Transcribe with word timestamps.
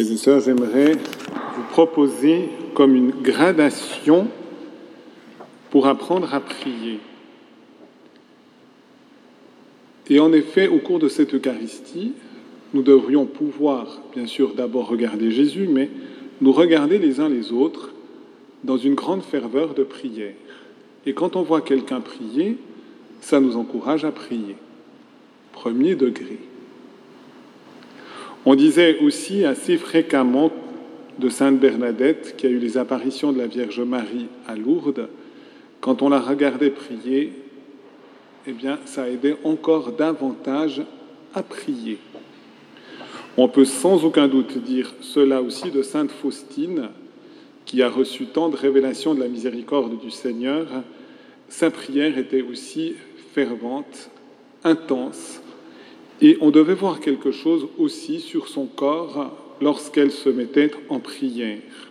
Frères 0.00 0.12
et 0.12 0.16
sœurs, 0.16 0.40
j'aimerais 0.40 0.92
vous 0.92 1.62
proposer 1.72 2.48
comme 2.72 2.94
une 2.94 3.10
gradation 3.10 4.28
pour 5.68 5.86
apprendre 5.88 6.32
à 6.32 6.40
prier. 6.40 7.00
Et 10.08 10.18
en 10.18 10.32
effet, 10.32 10.68
au 10.68 10.78
cours 10.78 11.00
de 11.00 11.08
cette 11.08 11.34
Eucharistie, 11.34 12.12
nous 12.72 12.80
devrions 12.80 13.26
pouvoir, 13.26 14.00
bien 14.14 14.26
sûr, 14.26 14.54
d'abord 14.54 14.88
regarder 14.88 15.30
Jésus, 15.30 15.68
mais 15.70 15.90
nous 16.40 16.52
regarder 16.52 16.96
les 16.96 17.20
uns 17.20 17.28
les 17.28 17.52
autres 17.52 17.92
dans 18.64 18.78
une 18.78 18.94
grande 18.94 19.22
ferveur 19.22 19.74
de 19.74 19.82
prière. 19.82 20.32
Et 21.04 21.12
quand 21.12 21.36
on 21.36 21.42
voit 21.42 21.60
quelqu'un 21.60 22.00
prier, 22.00 22.56
ça 23.20 23.38
nous 23.38 23.58
encourage 23.58 24.06
à 24.06 24.12
prier. 24.12 24.56
Premier 25.52 25.94
degré. 25.94 26.38
On 28.46 28.54
disait 28.54 28.98
aussi 29.00 29.44
assez 29.44 29.76
fréquemment 29.76 30.50
de 31.18 31.28
Sainte 31.28 31.60
Bernadette, 31.60 32.34
qui 32.38 32.46
a 32.46 32.50
eu 32.50 32.58
les 32.58 32.78
apparitions 32.78 33.32
de 33.32 33.38
la 33.38 33.46
Vierge 33.46 33.80
Marie 33.80 34.28
à 34.46 34.56
Lourdes, 34.56 35.08
quand 35.80 36.02
on 36.02 36.08
la 36.08 36.20
regardait 36.20 36.70
prier, 36.70 37.32
eh 38.46 38.52
bien, 38.52 38.78
ça 38.86 39.08
aidait 39.08 39.36
encore 39.44 39.92
davantage 39.92 40.82
à 41.34 41.42
prier. 41.42 41.98
On 43.36 43.48
peut 43.48 43.66
sans 43.66 44.04
aucun 44.04 44.28
doute 44.28 44.58
dire 44.58 44.94
cela 45.00 45.42
aussi 45.42 45.70
de 45.70 45.82
Sainte 45.82 46.10
Faustine, 46.10 46.88
qui 47.66 47.82
a 47.82 47.88
reçu 47.88 48.26
tant 48.26 48.48
de 48.48 48.56
révélations 48.56 49.14
de 49.14 49.20
la 49.20 49.28
miséricorde 49.28 50.00
du 50.00 50.10
Seigneur. 50.10 50.66
Sa 51.48 51.70
prière 51.70 52.16
était 52.18 52.42
aussi 52.42 52.94
fervente, 53.34 54.10
intense, 54.64 55.40
et 56.20 56.36
on 56.40 56.50
devait 56.50 56.74
voir 56.74 57.00
quelque 57.00 57.30
chose 57.30 57.68
aussi 57.78 58.20
sur 58.20 58.48
son 58.48 58.66
corps 58.66 59.36
lorsqu'elle 59.60 60.10
se 60.10 60.28
mettait 60.28 60.70
en 60.88 61.00
prière. 61.00 61.88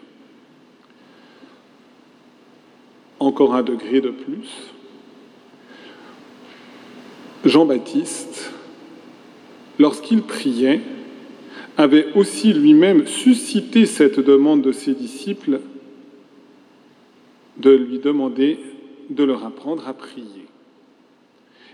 Encore 3.19 3.55
un 3.55 3.63
degré 3.63 4.01
de 4.01 4.09
plus. 4.09 4.49
Jean-Baptiste, 7.43 8.51
lorsqu'il 9.77 10.21
priait, 10.21 10.81
avait 11.77 12.07
aussi 12.15 12.53
lui-même 12.53 13.07
suscité 13.07 13.85
cette 13.85 14.19
demande 14.19 14.61
de 14.61 14.71
ses 14.71 14.93
disciples 14.93 15.61
de 17.57 17.71
lui 17.71 17.99
demander 17.99 18.59
de 19.09 19.23
leur 19.23 19.45
apprendre 19.45 19.87
à 19.87 19.93
prier. 19.93 20.45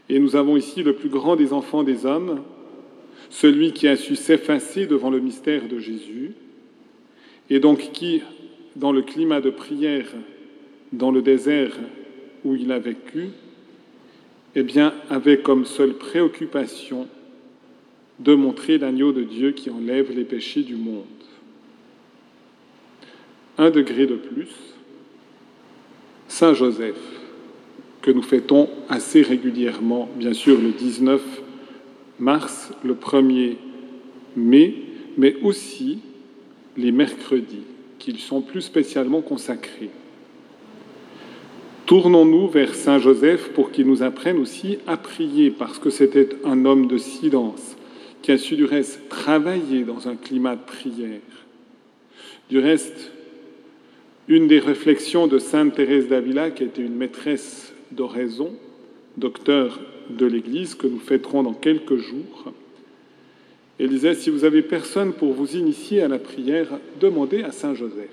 Et 0.10 0.20
nous 0.20 0.36
avons 0.36 0.56
ici 0.56 0.84
le 0.84 0.94
plus 0.94 1.10
grand 1.10 1.36
des 1.36 1.54
enfants 1.54 1.84
des 1.84 2.06
hommes, 2.06 2.42
celui 3.30 3.74
qui 3.74 3.88
a 3.88 3.96
su 3.96 4.16
s'effacer 4.16 4.86
devant 4.86 5.10
le 5.10 5.20
mystère 5.20 5.68
de 5.68 5.80
Jésus, 5.80 6.34
et 7.50 7.60
donc 7.60 7.92
qui, 7.92 8.22
dans 8.76 8.92
le 8.92 9.02
climat 9.02 9.42
de 9.42 9.50
prière, 9.50 10.08
dans 10.94 11.12
le 11.12 11.22
désert 11.22 11.76
où 12.44 12.56
il 12.56 12.72
a 12.72 12.80
vécu, 12.80 13.30
eh 14.56 14.66
avait 15.10 15.40
comme 15.40 15.66
seule 15.66 15.96
préoccupation 15.96 17.08
de 18.20 18.34
montrer 18.34 18.78
l'agneau 18.78 19.12
de 19.12 19.24
Dieu 19.24 19.52
qui 19.52 19.70
enlève 19.70 20.16
les 20.16 20.24
péchés 20.24 20.64
du 20.64 20.76
monde. 20.76 21.04
Un 23.58 23.70
degré 23.70 24.06
de 24.06 24.16
plus, 24.16 24.50
Saint 26.28 26.54
Joseph, 26.54 26.96
que 28.06 28.12
nous 28.12 28.22
fêtons 28.22 28.70
assez 28.88 29.24
régulièrement, 29.24 30.08
bien 30.16 30.34
sûr 30.34 30.62
le 30.62 30.70
19 30.70 31.20
mars, 32.20 32.72
le 32.84 32.94
1er 32.94 33.56
mai, 34.36 34.76
mais 35.18 35.36
aussi 35.42 35.98
les 36.78 36.92
mercredis, 36.92 37.64
qui 37.98 38.16
sont 38.20 38.42
plus 38.42 38.62
spécialement 38.62 39.22
consacrés. 39.22 39.90
Tournons-nous 41.88 42.48
vers 42.48 42.76
Saint 42.76 43.00
Joseph 43.00 43.50
pour 43.54 43.72
qu'il 43.72 43.88
nous 43.88 44.04
apprenne 44.04 44.38
aussi 44.38 44.78
à 44.86 44.98
prier, 44.98 45.50
parce 45.50 45.80
que 45.80 45.90
c'était 45.90 46.30
un 46.44 46.64
homme 46.66 46.86
de 46.86 47.00
silence, 47.00 47.76
qui 48.22 48.32
a 48.32 48.38
su 48.38 48.56
du 48.56 48.66
reste 48.66 49.10
travailler 49.10 49.84
dans 49.84 50.08
un 50.08 50.16
climat 50.16 50.56
de 50.56 50.64
prière. 50.64 51.22
Du 52.52 52.60
reste, 52.60 53.12
une 54.28 54.48
des 54.48 54.60
réflexions 54.60 55.26
de 55.26 55.40
Sainte 55.40 55.74
Thérèse 55.74 56.08
d'Avila, 56.08 56.52
qui 56.52 56.66
était 56.66 56.84
une 56.84 56.96
maîtresse 56.96 57.72
d'oraison, 57.96 58.54
docteur 59.18 59.80
de 60.10 60.26
l'Église, 60.26 60.76
que 60.76 60.88
nous 60.88 61.00
fêterons 61.00 61.44
dans 61.44 61.54
quelques 61.54 61.98
jours. 61.98 62.52
Elle 63.80 63.90
disait, 63.90 64.16
si 64.16 64.30
vous 64.30 64.46
avez 64.46 64.62
personne 64.62 65.14
pour 65.14 65.34
vous 65.34 65.56
initier 65.56 66.02
à 66.02 66.08
la 66.08 66.20
prière, 66.20 66.80
demandez 67.00 67.44
à 67.44 67.52
Saint 67.52 67.74
Joseph 67.74 68.10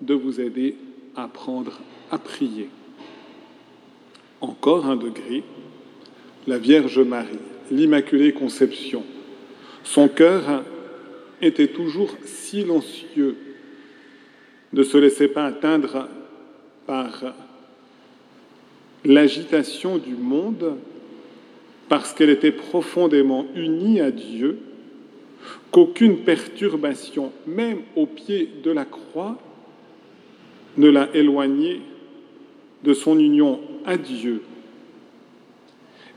de 0.00 0.14
vous 0.14 0.40
aider 0.40 0.76
à 1.16 1.24
apprendre 1.24 1.80
à 2.10 2.18
prier. 2.18 2.68
Encore 4.40 4.86
un 4.86 4.96
degré, 4.96 5.42
la 6.46 6.58
Vierge 6.58 7.00
Marie, 7.00 7.38
l'Immaculée 7.70 8.32
Conception. 8.32 9.04
Son 9.84 10.08
cœur 10.08 10.64
était 11.42 11.68
toujours 11.68 12.10
silencieux, 12.24 13.36
ne 14.72 14.82
se 14.82 14.98
laissait 14.98 15.28
pas 15.28 15.44
atteindre 15.44 16.08
par 16.86 17.34
l'agitation 19.08 19.96
du 19.98 20.14
monde 20.14 20.76
parce 21.88 22.12
qu'elle 22.12 22.30
était 22.30 22.52
profondément 22.52 23.46
unie 23.56 24.00
à 24.00 24.10
Dieu, 24.10 24.58
qu'aucune 25.70 26.18
perturbation, 26.18 27.32
même 27.46 27.78
au 27.96 28.06
pied 28.06 28.50
de 28.62 28.70
la 28.70 28.84
croix, 28.84 29.38
ne 30.76 30.90
l'a 30.90 31.08
éloignée 31.14 31.80
de 32.84 32.92
son 32.92 33.18
union 33.18 33.60
à 33.86 33.96
Dieu. 33.96 34.42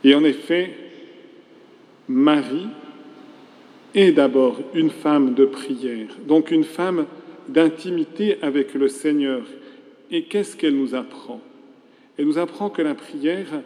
Et 0.03 0.13
en 0.13 0.24
effet, 0.25 0.72
Marie 2.09 2.68
est 3.96 4.12
d'abord 4.12 4.59
une 4.74 4.90
femme 4.90 5.34
de 5.34 5.46
prière, 5.46 6.09
donc 6.28 6.51
une 6.51 6.66
femme 6.66 7.06
d'intimité 7.47 8.38
avec 8.41 8.74
le 8.74 8.90
Seigneur. 8.90 9.44
Et 10.12 10.24
qu'est-ce 10.24 10.57
qu'elle 10.57 10.75
nous 10.75 10.94
apprend? 10.94 11.40
Elle 12.17 12.25
nous 12.25 12.38
apprend 12.38 12.69
que 12.69 12.81
la 12.81 12.95
prière, 12.95 13.61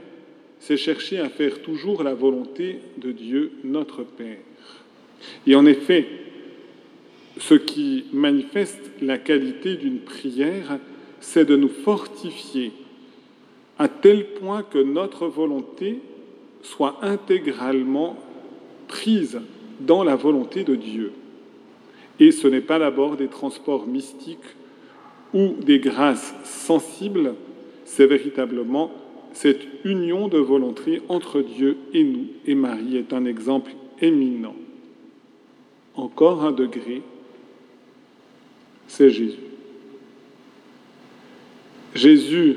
c'est 0.59 0.77
chercher 0.77 1.19
à 1.19 1.29
faire 1.29 1.61
toujours 1.61 2.03
la 2.03 2.13
volonté 2.13 2.79
de 2.97 3.11
Dieu, 3.11 3.51
notre 3.63 4.03
Père. 4.03 4.37
Et 5.47 5.55
en 5.55 5.65
effet, 5.65 6.07
ce 7.37 7.55
qui 7.55 8.05
manifeste 8.13 8.91
la 9.01 9.17
qualité 9.17 9.75
d'une 9.75 9.99
prière, 9.99 10.79
c'est 11.19 11.45
de 11.45 11.55
nous 11.55 11.69
fortifier 11.69 12.71
à 13.77 13.87
tel 13.87 14.25
point 14.25 14.63
que 14.63 14.77
notre 14.77 15.27
volonté 15.27 15.99
soit 16.61 16.99
intégralement 17.01 18.17
prise 18.87 19.41
dans 19.81 20.03
la 20.03 20.15
volonté 20.15 20.63
de 20.63 20.75
Dieu. 20.75 21.11
Et 22.19 22.31
ce 22.31 22.47
n'est 22.47 22.61
pas 22.61 22.79
d'abord 22.79 23.17
des 23.17 23.27
transports 23.27 23.87
mystiques 23.87 24.39
ou 25.33 25.55
des 25.61 25.79
grâces 25.79 26.33
sensibles, 26.45 27.35
c'est 27.85 28.07
véritablement 28.07 28.91
cette 29.33 29.61
union 29.83 30.27
de 30.27 30.37
volonté 30.37 31.01
entre 31.07 31.41
Dieu 31.41 31.77
et 31.93 32.03
nous. 32.03 32.27
Et 32.45 32.55
Marie 32.55 32.97
est 32.97 33.13
un 33.13 33.25
exemple 33.25 33.71
éminent. 34.01 34.55
Encore 35.95 36.43
un 36.43 36.51
degré, 36.51 37.01
c'est 38.87 39.09
Jésus. 39.09 39.39
Jésus, 41.93 42.55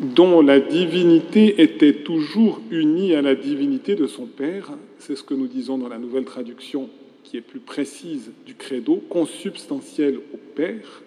dont 0.00 0.40
la 0.40 0.60
divinité 0.60 1.60
était 1.62 1.92
toujours 1.92 2.60
unie 2.70 3.14
à 3.14 3.20
la 3.22 3.34
divinité 3.34 3.94
de 3.94 4.06
son 4.06 4.26
Père, 4.26 4.72
c'est 4.98 5.16
ce 5.16 5.22
que 5.22 5.34
nous 5.34 5.46
disons 5.46 5.76
dans 5.76 5.88
la 5.88 5.98
nouvelle 5.98 6.24
traduction 6.24 6.88
qui 7.24 7.36
est 7.36 7.42
plus 7.42 7.60
précise 7.60 8.32
du 8.46 8.54
credo, 8.54 8.96
consubstantiel 9.08 10.16
au 10.16 10.38
Père. 10.54 11.02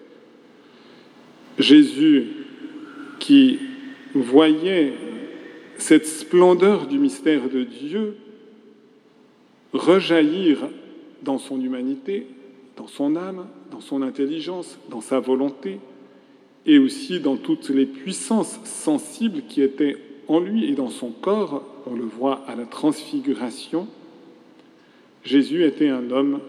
Jésus 1.58 2.28
qui 3.26 3.58
voyait 4.14 4.94
cette 5.80 6.06
splendeur 6.06 6.86
du 6.86 7.00
mystère 7.00 7.50
de 7.50 7.64
Dieu 7.64 8.18
rejaillir 9.74 10.70
dans 11.24 11.40
son 11.40 11.60
humanité, 11.60 12.28
dans 12.78 12.86
son 12.86 13.16
âme, 13.16 13.48
dans 13.72 13.80
son 13.80 14.04
intelligence, 14.04 14.78
dans 14.92 15.02
sa 15.02 15.20
volonté, 15.20 15.80
et 16.68 16.78
aussi 16.78 17.20
dans 17.20 17.36
toutes 17.36 17.70
les 17.70 17.88
puissances 17.88 18.60
sensibles 18.64 19.42
qui 19.50 19.64
étaient 19.64 19.98
en 20.28 20.40
lui 20.40 20.66
et 20.66 20.74
dans 20.74 20.92
son 20.92 21.10
corps, 21.10 21.66
on 21.88 21.96
le 21.96 22.06
voit 22.06 22.44
à 22.48 22.56
la 22.56 22.66
transfiguration, 22.66 23.88
Jésus 25.24 25.64
était 25.64 25.90
un 25.90 26.12
homme 26.12 26.42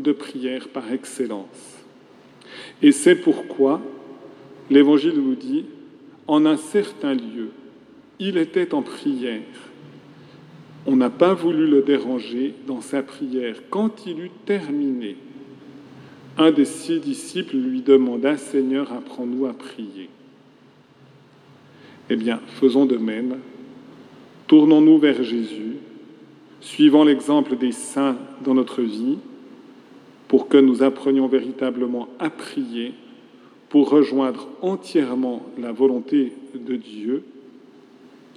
de 0.00 0.10
prière 0.10 0.66
par 0.70 0.92
excellence. 0.92 1.78
Et 2.82 2.90
c'est 2.90 3.14
pourquoi 3.14 3.80
l'Évangile 4.68 5.14
nous 5.14 5.36
dit, 5.36 5.66
en 6.26 6.46
un 6.46 6.56
certain 6.56 7.14
lieu, 7.14 7.50
il 8.18 8.36
était 8.36 8.74
en 8.74 8.82
prière. 8.82 9.42
On 10.86 10.96
n'a 10.96 11.10
pas 11.10 11.34
voulu 11.34 11.66
le 11.66 11.82
déranger 11.82 12.54
dans 12.66 12.80
sa 12.80 13.02
prière. 13.02 13.56
Quand 13.70 14.06
il 14.06 14.20
eut 14.20 14.30
terminé, 14.44 15.16
un 16.36 16.50
des 16.50 16.64
six 16.64 17.00
disciples 17.00 17.56
lui 17.56 17.80
demanda, 17.80 18.36
Seigneur, 18.36 18.92
apprends-nous 18.92 19.46
à 19.46 19.52
prier. 19.52 20.08
Eh 22.10 22.16
bien, 22.16 22.40
faisons 22.60 22.86
de 22.86 22.96
même. 22.96 23.38
Tournons-nous 24.46 24.98
vers 24.98 25.22
Jésus, 25.22 25.76
suivant 26.60 27.04
l'exemple 27.04 27.56
des 27.56 27.72
saints 27.72 28.16
dans 28.44 28.54
notre 28.54 28.82
vie, 28.82 29.18
pour 30.28 30.48
que 30.48 30.58
nous 30.58 30.82
apprenions 30.82 31.28
véritablement 31.28 32.08
à 32.18 32.30
prier, 32.30 32.92
pour 33.74 33.90
rejoindre 33.90 34.46
entièrement 34.62 35.42
la 35.58 35.72
volonté 35.72 36.32
de 36.54 36.76
Dieu, 36.76 37.24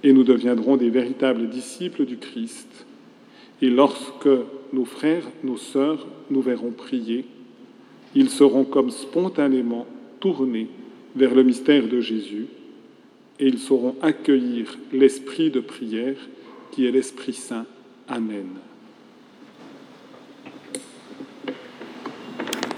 et 0.02 0.12
nous 0.12 0.24
deviendrons 0.24 0.76
des 0.76 0.90
véritables 0.90 1.48
disciples 1.48 2.06
du 2.06 2.16
Christ. 2.16 2.86
Et 3.62 3.70
lorsque 3.70 4.28
nos 4.72 4.84
frères, 4.84 5.22
nos 5.44 5.56
sœurs 5.56 6.08
nous 6.30 6.40
verront 6.40 6.72
prier, 6.72 7.24
ils 8.16 8.30
seront 8.30 8.64
comme 8.64 8.90
spontanément 8.90 9.86
tournés 10.18 10.66
vers 11.14 11.36
le 11.36 11.44
mystère 11.44 11.86
de 11.86 12.00
Jésus 12.00 12.48
et 13.38 13.46
ils 13.46 13.60
sauront 13.60 13.94
accueillir 14.02 14.76
l'esprit 14.92 15.52
de 15.52 15.60
prière 15.60 16.16
qui 16.72 16.84
est 16.84 16.90
l'Esprit 16.90 17.34
Saint. 17.34 17.66
Amen. 18.08 18.48